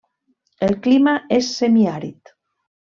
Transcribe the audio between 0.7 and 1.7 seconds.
clima és